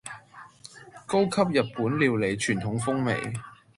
[1.05, 3.37] 高級日本料理傳統風味